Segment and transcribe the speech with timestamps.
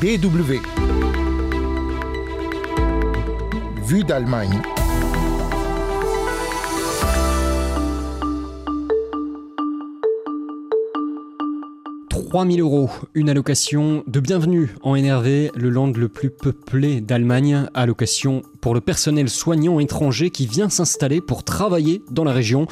[0.00, 0.60] DW.
[3.84, 4.56] Vue d'Allemagne.
[12.10, 18.42] «3000 euros, une allocation de bienvenue en NRV, le land le plus peuplé d'Allemagne, allocation
[18.60, 22.68] pour le personnel soignant étranger qui vient s'installer pour travailler dans la région.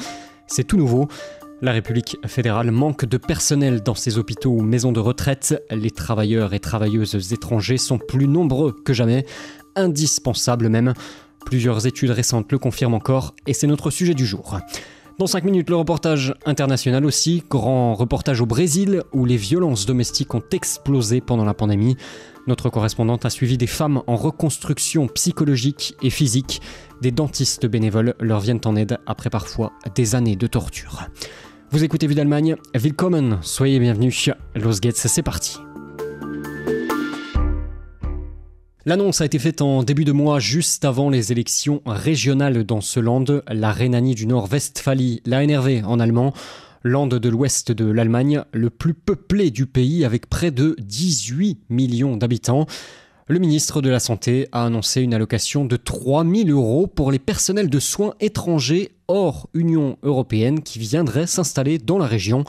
[0.47, 1.09] C'est tout nouveau.
[1.59, 5.63] La République fédérale manque de personnel dans ses hôpitaux ou maisons de retraite.
[5.71, 9.25] Les travailleurs et travailleuses étrangers sont plus nombreux que jamais,
[9.75, 10.93] indispensables même.
[11.47, 14.59] Plusieurs études récentes le confirment encore et c'est notre sujet du jour.
[15.17, 20.35] Dans 5 minutes, le reportage international aussi, grand reportage au Brésil où les violences domestiques
[20.35, 21.97] ont explosé pendant la pandémie.
[22.45, 26.61] Notre correspondante a suivi des femmes en reconstruction psychologique et physique.
[27.01, 31.07] Des dentistes bénévoles leur viennent en aide après parfois des années de torture.
[31.69, 34.29] Vous écoutez Vue d'Allemagne, willkommen, soyez bienvenus.
[34.55, 35.57] Los Gates, c'est parti.
[38.85, 43.01] L'annonce a été faite en début de mois, juste avant les élections régionales dans ce
[43.01, 46.33] land, la Rhénanie du Nord-Westphalie, la NRV en allemand,
[46.83, 52.15] land de l'ouest de l'Allemagne, le plus peuplé du pays avec près de 18 millions
[52.15, 52.65] d'habitants.
[53.29, 57.19] Le ministre de la Santé a annoncé une allocation de 3 000 euros pour les
[57.19, 62.45] personnels de soins étrangers hors Union européenne qui viendraient s'installer dans la région.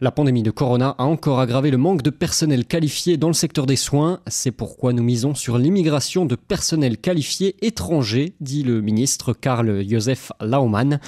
[0.00, 3.66] La pandémie de Corona a encore aggravé le manque de personnel qualifié dans le secteur
[3.66, 4.20] des soins.
[4.28, 10.30] C'est pourquoi nous misons sur l'immigration de personnel qualifié étranger, dit le ministre Karl Josef
[10.40, 11.00] Laumann.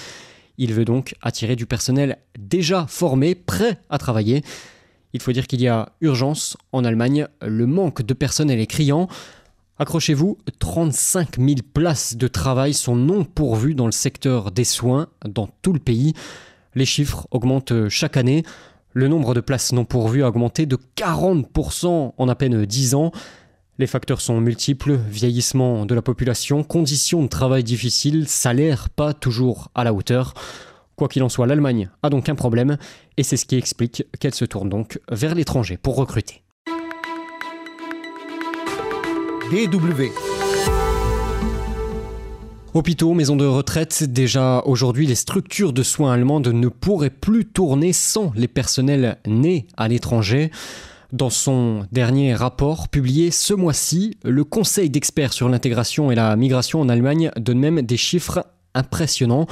[0.59, 4.43] Il veut donc attirer du personnel déjà formé, prêt à travailler.
[5.17, 9.09] Il faut dire qu'il y a urgence en Allemagne, le manque de personnel est criant.
[9.79, 15.49] Accrochez-vous, 35 000 places de travail sont non pourvues dans le secteur des soins dans
[15.63, 16.13] tout le pays.
[16.75, 18.43] Les chiffres augmentent chaque année.
[18.93, 23.11] Le nombre de places non pourvues a augmenté de 40% en à peine 10 ans.
[23.79, 29.71] Les facteurs sont multiples, vieillissement de la population, conditions de travail difficiles, salaire pas toujours
[29.75, 30.35] à la hauteur.
[30.97, 32.79] Quoi qu'il en soit, l'Allemagne a donc un problème,
[33.19, 36.43] et c'est ce qui explique qu'elle se tourne donc vers l'étranger pour recruter.
[39.51, 40.05] DW.
[42.73, 47.93] Hôpitaux, maisons de retraite, déjà aujourd'hui, les structures de soins allemandes ne pourraient plus tourner
[47.93, 50.51] sans les personnels nés à l'étranger.
[51.13, 56.81] Dans son dernier rapport publié ce mois-ci, le Conseil d'experts sur l'intégration et la migration
[56.81, 59.47] en Allemagne donne même des chiffres impressionnants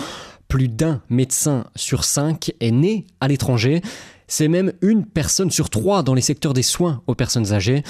[0.49, 3.83] plus d'un médecin sur cinq est né à l'étranger.
[4.27, 7.83] C'est même une personne sur trois dans les secteurs des soins aux personnes âgées.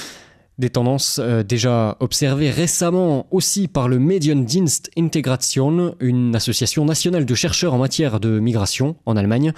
[0.59, 7.35] Des tendances euh, déjà observées récemment aussi par le Mediendienst Integration, une association nationale de
[7.35, 9.53] chercheurs en matière de migration en Allemagne.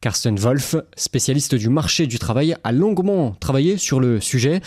[0.00, 4.60] Carsten Wolf, spécialiste du marché du travail, a longuement travaillé sur le sujet.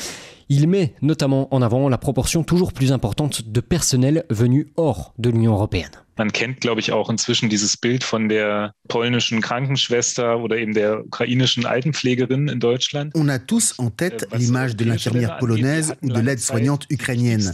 [0.47, 5.29] Il met notamment en avant la proportion toujours plus importante de personnel venu hors de
[5.29, 6.04] l'Union européenne.
[6.17, 11.05] Man kennt, glaube ich, auch inzwischen dieses Bild von der polnischen Krankenschwester oder eben der
[11.05, 13.11] ukrainischen Altenpflegerin in Deutschland.
[13.15, 17.51] On a tous en tête l'image de l'infirmière polonaise ou de l'aide-soignante ukrainienne.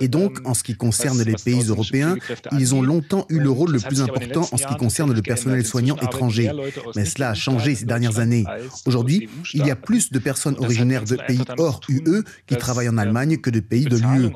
[0.00, 2.16] Et donc, en ce qui concerne les pays européens,
[2.52, 5.66] ils ont longtemps eu le rôle le plus important en ce qui concerne le personnel
[5.66, 6.52] soignant étranger.
[6.94, 8.44] Mais cela a changé ces dernières années.
[8.86, 12.98] Aujourd'hui, il y a plus de personnes originaires de pays hors UE qui travaillent en
[12.98, 14.30] Allemagne que de pays de l'UE.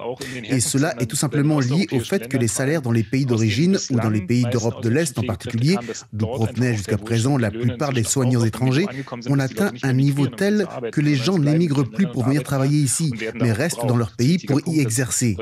[0.45, 3.68] Et cela est tout simplement lié au fait que les salaires dans les pays d'origine
[3.91, 5.77] ou dans les pays d'Europe de l'Est en particulier,
[6.13, 8.87] d'où provenaient jusqu'à présent la plupart des soignants étrangers,
[9.29, 13.53] on atteint un niveau tel que les gens n'émigrent plus pour venir travailler ici, mais
[13.53, 15.37] restent dans leur pays pour y exercer.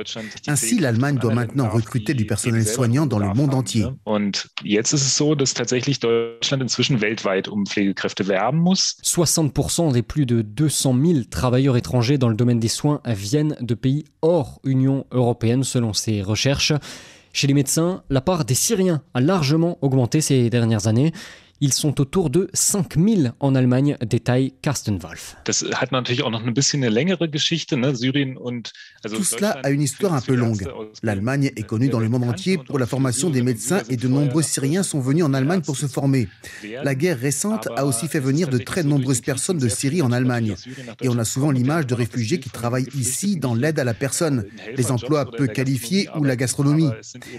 [0.46, 3.86] Ainsi, l'Allemagne doit maintenant recruter du personnel soignant dans le monde entier.
[9.04, 13.74] 60% des plus de 200 000 travailleurs étrangers dans le domaine des soins viennent de
[13.74, 16.72] pays hors Union européenne selon ces recherches.
[17.36, 21.12] Chez les médecins, la part des Syriens a largement augmenté ces dernières années.
[21.62, 25.36] Ils sont autour de 5000 en Allemagne, détaille Carsten Wolf.
[25.46, 25.52] Tout
[29.24, 30.68] cela a une histoire un peu longue.
[31.02, 34.42] L'Allemagne est connue dans le monde entier pour la formation des médecins et de nombreux
[34.42, 36.28] Syriens sont venus en Allemagne pour se former.
[36.62, 40.56] La guerre récente a aussi fait venir de très nombreuses personnes de Syrie en Allemagne.
[41.00, 44.44] Et on a souvent l'image de réfugiés qui travaillent ici dans l'aide à la personne,
[44.76, 46.90] les emplois peu qualifiés ou la gastronomie.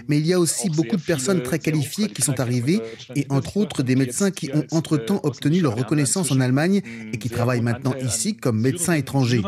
[0.08, 2.80] Mais il y a aussi beaucoup de personnes très qualifiées qui sont arrivées
[3.14, 6.82] et entre autres des médecins médecins qui ont entre-temps obtenu leur reconnaissance en Allemagne
[7.12, 9.42] et qui travaillent maintenant ici comme médecins étrangers.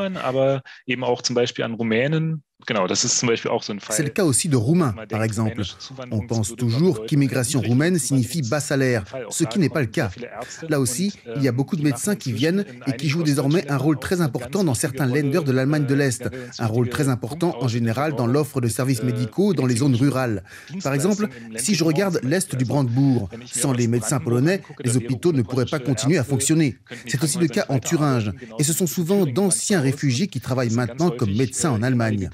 [3.91, 5.63] C'est le cas aussi de Roumains, par exemple.
[6.11, 10.11] On pense toujours qu'immigration roumaine signifie bas salaire, ce qui n'est pas le cas.
[10.69, 13.77] Là aussi, il y a beaucoup de médecins qui viennent et qui jouent désormais un
[13.77, 16.29] rôle très important dans certains lenders de l'Allemagne de l'Est,
[16.59, 20.45] un rôle très important en général dans l'offre de services médicaux dans les zones rurales.
[20.83, 25.43] Par exemple, si je regarde l'Est du Brandebourg, sans les médecins polonais, les hôpitaux ne
[25.43, 26.77] pourraient pas continuer à fonctionner.
[27.07, 31.11] C'est aussi le cas en Thuringe, et ce sont souvent d'anciens réfugiés qui travaillent maintenant
[31.11, 32.31] comme médecins en Allemagne.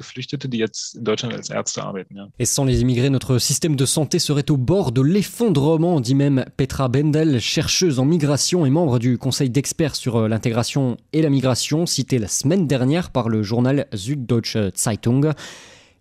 [2.39, 6.45] Et sans les immigrés, notre système de santé serait au bord de l'effondrement, dit même
[6.57, 11.31] Petra Bendel, chercheuse en migration et membre du conseil d'experts sur euh, l'intégration et la
[11.31, 15.33] migration, citée la semaine dernière par le journal Süddeutsche Zeitung.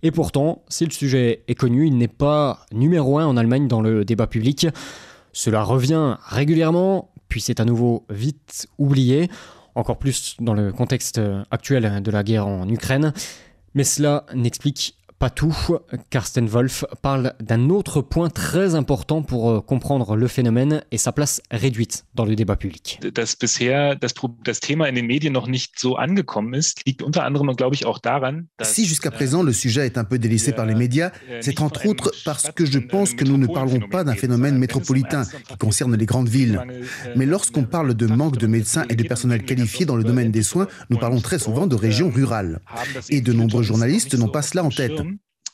[0.03, 3.81] Et pourtant, si le sujet est connu, il n'est pas numéro un en Allemagne dans
[3.81, 4.68] le débat public.
[5.33, 9.29] Cela revient régulièrement, puis c'est à nouveau vite oublié,
[9.73, 11.19] encore plus dans le contexte
[11.51, 13.13] actuel de la guerre en Ukraine.
[13.75, 15.57] Mais cela n'explique pas tout.
[16.12, 21.12] Karsten Wolf parle d'un autre point très important pour euh, comprendre le phénomène et sa
[21.12, 23.00] place réduite dans le débat public.
[23.01, 24.13] Dass bisher das,
[24.44, 27.88] das Thema in den Medien noch nicht so angekommen ist, liegt unter anderem, glaube ich,
[27.88, 31.12] auch daran, dass Si jusqu'à présent le sujet est un peu délaissé par les médias,
[31.42, 35.24] c'est entre autres parce que je pense que nous ne parlons pas d'un phénomène métropolitain
[35.48, 36.62] qui concerne les grandes villes.
[37.16, 40.44] Mais lorsqu'on parle de manque de médecins et de personnel qualifié dans le domaine des
[40.44, 42.60] soins, nous parlons très souvent de régions rurales.
[43.10, 45.01] Et de nombreux journalistes n'ont pas cela en tête.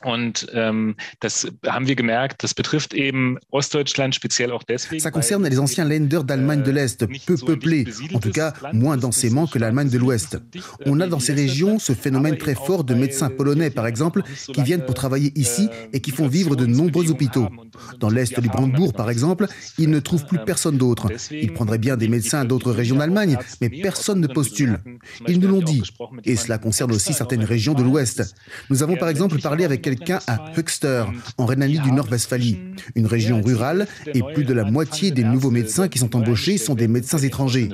[0.03, 5.01] Und ähm, das haben wir gemerkt, das betrifft eben Ostdeutschland speziell auch deswegen.
[5.01, 9.47] Ça concerne les anciens Länder d'Allemagne de l'Est, peu peuplés, en tout cas moins densément
[9.47, 10.39] que l'Allemagne de l'Ouest.
[10.85, 14.63] On a dans ces régions ce phénomène très fort de médecins polonais, par exemple, qui
[14.63, 17.49] viennent pour travailler ici et qui font vivre de nombreux hôpitaux.
[17.99, 19.45] Dans l'Est du Brandebourg, par exemple,
[19.77, 21.09] ils ne trouvent plus personne d'autre.
[21.31, 24.79] Ils prendraient bien des médecins d'autres régions d'Allemagne, mais personne ne postule.
[25.27, 25.83] Ils nous l'ont dit.
[26.25, 28.35] Et cela concerne aussi certaines régions de l'Ouest.
[28.69, 31.03] Nous avons par exemple parlé avec quelqu'un à Höxter,
[31.37, 32.57] en Rhénanie du Nord-Westphalie,
[32.95, 36.75] une région rurale, et plus de la moitié des nouveaux médecins qui sont embauchés sont
[36.75, 37.67] des médecins étrangers.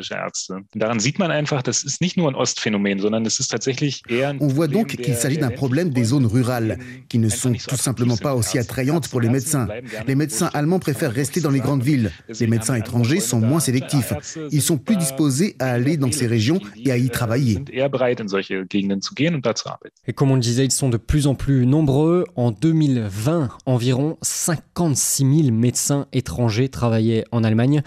[4.39, 8.17] On voit donc qu'il s'agit d'un problème des zones rurales, qui ne sont tout simplement
[8.17, 9.67] pas aussi attrayantes pour les médecins.
[10.07, 12.11] Les médecins allemands préfèrent rester dans les grandes villes.
[12.39, 14.13] Les médecins étrangers sont moins sélectifs.
[14.51, 17.59] Ils sont plus disposés à aller dans ces régions et à y travailler.
[20.07, 24.17] Et comme on le disait, ils sont de plus en plus nombreux en 2020, environ
[24.21, 27.81] 56 000 médecins étrangers travaillaient en Allemagne.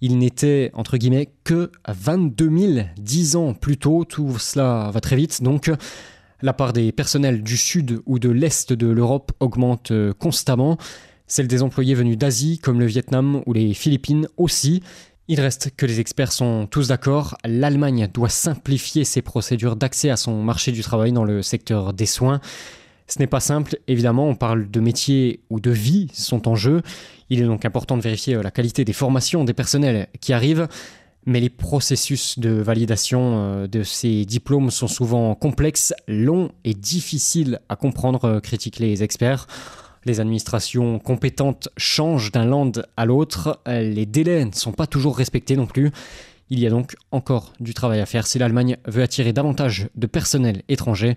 [0.00, 4.04] Il n'était, entre guillemets, que 22 000 10 ans plus tôt.
[4.04, 5.42] Tout cela va très vite.
[5.42, 5.70] Donc,
[6.42, 10.76] la part des personnels du sud ou de l'est de l'Europe augmente euh, constamment.
[11.26, 14.82] Celle des employés venus d'Asie, comme le Vietnam ou les Philippines aussi.
[15.28, 17.36] Il reste que les experts sont tous d'accord.
[17.44, 22.06] L'Allemagne doit simplifier ses procédures d'accès à son marché du travail dans le secteur des
[22.06, 22.40] soins.
[23.06, 26.82] Ce n'est pas simple, évidemment, on parle de métiers où de vie sont en jeu.
[27.30, 30.68] Il est donc important de vérifier euh, la qualité des formations des personnels qui arrivent,
[31.26, 37.60] mais les processus de validation euh, de ces diplômes sont souvent complexes, longs et difficiles
[37.68, 39.46] à comprendre, euh, critiquent les experts.
[40.04, 45.54] Les administrations compétentes changent d'un land à l'autre, les délais ne sont pas toujours respectés
[45.54, 45.92] non plus.
[46.50, 50.06] Il y a donc encore du travail à faire si l'Allemagne veut attirer davantage de
[50.08, 51.16] personnel étranger.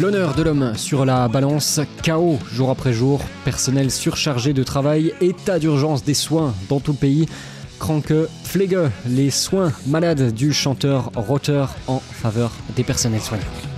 [0.00, 5.60] L'honneur de l'homme sur la balance, chaos jour après jour, personnel surchargé de travail, état
[5.60, 7.26] d'urgence des soins dans tout le pays.
[7.78, 13.73] Kranke Pflege, les soins malades du chanteur Rotter en faveur des personnels soignants.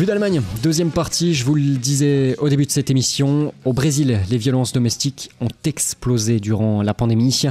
[0.00, 4.18] Vue d'Allemagne, deuxième partie, je vous le disais au début de cette émission, au Brésil,
[4.30, 7.42] les violences domestiques ont explosé durant la pandémie.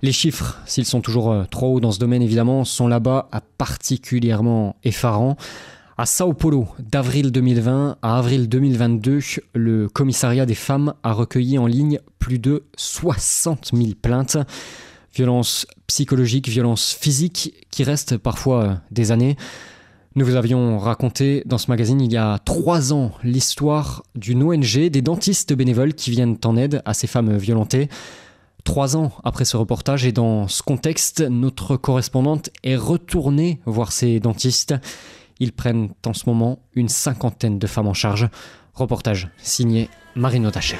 [0.00, 3.28] Les chiffres, s'ils sont toujours euh, trop hauts dans ce domaine évidemment, sont là-bas
[3.58, 5.36] particulièrement effarants.
[5.98, 9.18] À Sao Paulo, d'avril 2020 à avril 2022,
[9.56, 14.36] le commissariat des femmes a recueilli en ligne plus de 60 000 plaintes.
[15.12, 19.36] Violences psychologiques, violences physiques qui restent parfois euh, des années.
[20.16, 24.88] Nous vous avions raconté dans ce magazine il y a trois ans l'histoire d'une ONG,
[24.88, 27.88] des dentistes bénévoles qui viennent en aide à ces femmes violentées.
[28.64, 34.18] Trois ans après ce reportage et dans ce contexte, notre correspondante est retournée voir ces
[34.18, 34.74] dentistes.
[35.38, 38.28] Ils prennent en ce moment une cinquantaine de femmes en charge.
[38.74, 40.78] Reportage signé Marino Tacher.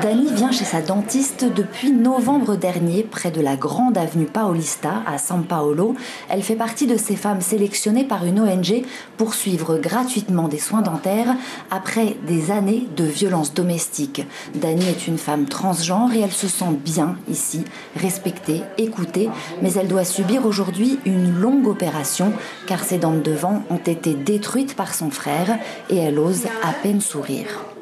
[0.00, 5.18] Dani vient chez sa dentiste depuis novembre dernier, près de la grande avenue Paulista à
[5.18, 5.94] San Paolo.
[6.28, 8.84] Elle fait partie de ces femmes sélectionnées par une ONG
[9.16, 11.36] pour suivre gratuitement des soins dentaires
[11.70, 14.26] après des années de violences domestiques.
[14.54, 17.64] Dani est une femme transgenre et elle se sent bien ici,
[17.96, 19.28] respectée, écoutée,
[19.60, 22.32] mais elle doit subir aujourd'hui une longue opération
[22.66, 25.58] car ses dents de devant ont été détruites par son frère
[25.90, 27.73] et elle ose à peine sourire.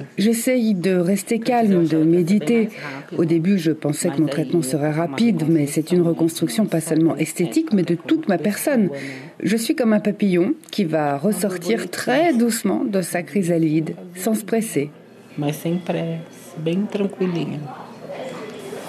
[0.18, 2.68] J'essaye de rester calme, de méditer.
[3.16, 7.16] Au début, je pensais que mon traitement serait rapide, mais c'est une reconstruction pas seulement
[7.16, 8.90] esthétique, mais de toute ma personne.
[9.42, 14.44] Je suis comme un papillon qui va ressortir très doucement de sa chrysalide, sans se
[14.44, 14.90] presser.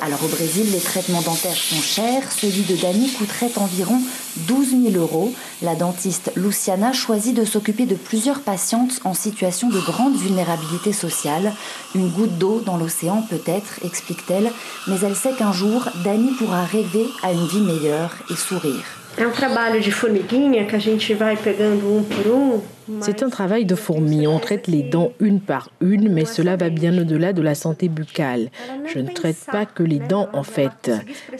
[0.05, 2.29] Alors au Brésil, les traitements dentaires sont chers.
[2.29, 4.01] Celui de Dani coûterait environ
[4.49, 5.33] 12 000 euros.
[5.61, 11.53] La dentiste Luciana choisit de s'occuper de plusieurs patientes en situation de grande vulnérabilité sociale.
[11.95, 14.51] Une goutte d'eau dans l'océan peut-être, explique-t-elle,
[14.87, 19.02] mais elle sait qu'un jour, Dani pourra rêver à une vie meilleure et sourire.
[19.19, 19.29] Um
[23.01, 24.27] C'est un travail de fourmi.
[24.27, 27.89] On traite les dents une par une, mais cela va bien au-delà de la santé
[27.89, 28.49] buccale.
[28.91, 30.91] Je ne traite pas que les dents, en fait.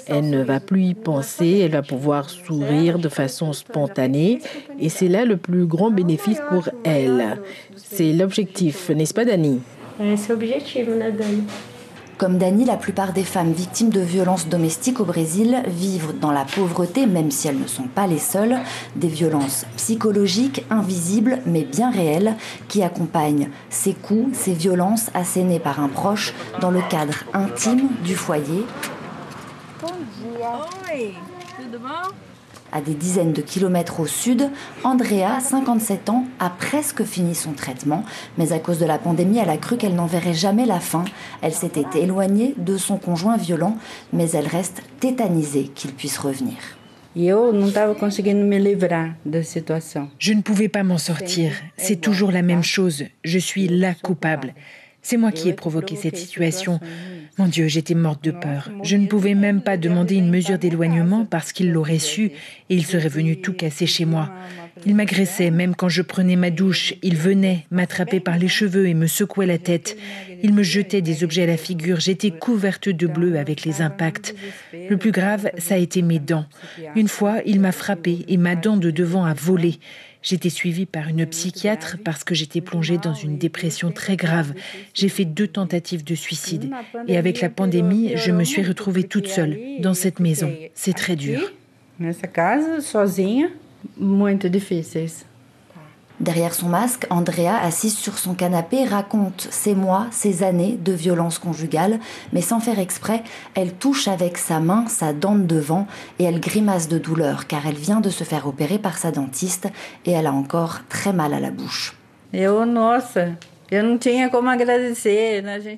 [0.08, 4.40] Elle ne va plus y penser, elle va pouvoir sourire de façon spontanée,
[4.80, 7.40] et c'est là le plus grand bénéfice pour elle.
[7.76, 9.62] C'est l'objectif, n'est-ce pas, Dani?
[10.16, 11.44] C'est l'objectif, Dani
[12.18, 16.46] comme Dani, la plupart des femmes victimes de violences domestiques au Brésil vivent dans la
[16.46, 18.58] pauvreté, même si elles ne sont pas les seules,
[18.96, 22.36] des violences psychologiques, invisibles, mais bien réelles,
[22.68, 28.16] qui accompagnent ces coups, ces violences assénées par un proche dans le cadre intime du
[28.16, 28.66] foyer.
[32.76, 34.50] À des dizaines de kilomètres au sud,
[34.84, 38.04] Andrea, 57 ans, a presque fini son traitement,
[38.40, 41.06] mais à cause de la pandémie, elle a cru qu'elle n'en verrait jamais la fin.
[41.44, 43.78] Elle s'était éloignée de son conjoint violent,
[44.12, 46.56] mais elle reste tétanisée qu'il puisse revenir.
[50.18, 51.52] Je ne pouvais pas m'en sortir.
[51.78, 53.04] C'est toujours la même chose.
[53.24, 54.56] Je suis la coupable.
[55.04, 56.80] C'est moi qui ai provoqué cette situation.
[57.38, 58.70] Mon Dieu, j'étais morte de peur.
[58.84, 62.86] Je ne pouvais même pas demander une mesure d'éloignement parce qu'il l'aurait su et il
[62.86, 64.32] serait venu tout casser chez moi.
[64.86, 66.94] Il m'agressait même quand je prenais ma douche.
[67.02, 69.98] Il venait m'attraper par les cheveux et me secouait la tête.
[70.42, 72.00] Il me jetait des objets à la figure.
[72.00, 74.36] J'étais couverte de bleu avec les impacts.
[74.74, 76.46] Le plus grave, ça a été mes dents.
[76.96, 79.80] Une fois, il m'a frappée et ma dent de devant a volé.
[80.24, 84.54] J'étais suivie par une psychiatre parce que j'étais plongée dans une dépression très grave.
[84.94, 86.72] J'ai fait deux tentatives de suicide.
[87.08, 90.52] Et avec la pandémie, je me suis retrouvée toute seule dans cette maison.
[90.74, 91.52] C'est très dur.
[96.20, 101.40] Derrière son masque, Andrea, assise sur son canapé, raconte ses mois, ses années de violence
[101.40, 102.00] conjugale,
[102.32, 103.24] mais sans faire exprès,
[103.56, 105.88] elle touche avec sa main sa dent de devant
[106.20, 109.68] et elle grimace de douleur car elle vient de se faire opérer par sa dentiste
[110.06, 111.96] et elle a encore très mal à la bouche.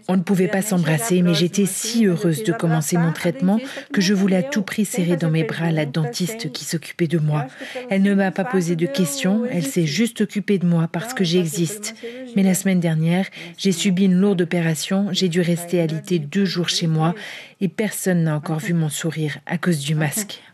[0.08, 3.60] On ne pouvait pas s'embrasser, mais j'étais si heureuse de commencer mon traitement
[3.94, 7.20] que je voulais à tout prix serrer dans mes bras la dentiste qui s'occupait de
[7.20, 7.46] moi.
[7.90, 11.24] Elle ne m'a pas posé de questions, elle s'est juste occupée de moi parce que
[11.24, 11.96] j'existe.
[12.36, 13.28] Mais la semaine dernière,
[13.58, 17.14] j'ai subi une lourde opération, j'ai dû rester alité deux jours chez moi
[17.62, 20.42] et personne n'a encore vu mon sourire à cause du masque.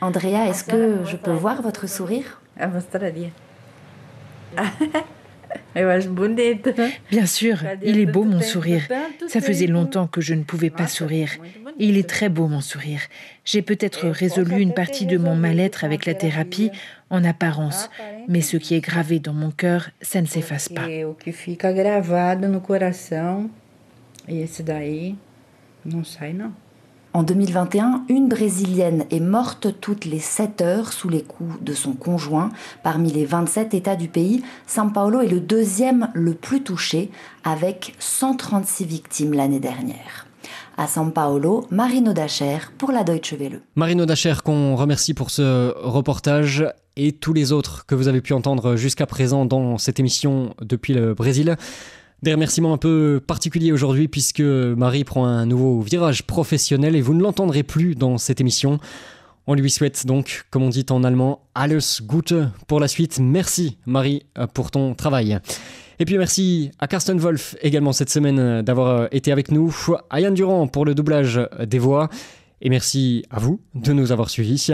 [0.00, 2.41] Andrea, est-ce que je peux voir votre sourire?
[7.10, 8.82] Bien sûr, il est beau mon sourire.
[9.26, 11.30] Ça faisait longtemps que je ne pouvais pas sourire.
[11.78, 13.00] Il est très beau mon sourire.
[13.44, 16.70] J'ai peut-être résolu une partie de mon mal-être avec la thérapie
[17.10, 17.90] en apparence,
[18.28, 20.86] mais ce qui est gravé dans mon cœur, ça ne s'efface pas.
[27.14, 31.92] En 2021, une Brésilienne est morte toutes les 7 heures sous les coups de son
[31.92, 32.48] conjoint.
[32.82, 37.10] Parmi les 27 États du pays, São Paulo est le deuxième le plus touché,
[37.44, 40.26] avec 136 victimes l'année dernière.
[40.78, 43.60] À São Paulo, Marino Dacher pour la Deutsche Welle.
[43.76, 46.64] Marino Dacher qu'on remercie pour ce reportage
[46.96, 50.94] et tous les autres que vous avez pu entendre jusqu'à présent dans cette émission depuis
[50.94, 51.56] le Brésil.
[52.22, 57.14] Des remerciements un peu particuliers aujourd'hui puisque Marie prend un nouveau virage professionnel et vous
[57.14, 58.78] ne l'entendrez plus dans cette émission.
[59.48, 62.34] On lui souhaite donc, comme on dit en allemand, alles Gute
[62.68, 63.18] pour la suite.
[63.18, 64.24] Merci Marie
[64.54, 65.40] pour ton travail.
[65.98, 69.74] Et puis merci à Carsten Wolf également cette semaine d'avoir été avec nous,
[70.08, 72.08] à Yann Durand pour le doublage des voix,
[72.60, 74.68] et merci à vous de nous avoir suivis.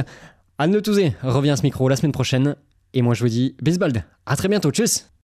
[0.58, 2.56] Anne Touzé revient à ce micro la semaine prochaine,
[2.92, 5.10] et moi je vous dis bisbald, à très bientôt, tchuss